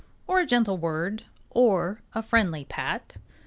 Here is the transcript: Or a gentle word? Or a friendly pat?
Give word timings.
Or 0.25 0.39
a 0.39 0.47
gentle 0.47 0.79
word? 0.79 1.25
Or 1.51 2.01
a 2.15 2.23
friendly 2.23 2.65
pat? 2.65 3.17